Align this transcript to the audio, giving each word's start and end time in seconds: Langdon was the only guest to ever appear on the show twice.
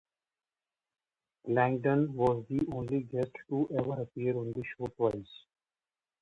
Langdon 1.47 2.15
was 2.15 2.43
the 2.49 2.61
only 2.73 3.01
guest 3.03 3.29
to 3.49 3.69
ever 3.77 4.01
appear 4.01 4.35
on 4.35 4.51
the 4.51 4.63
show 4.75 4.87
twice. 4.87 5.43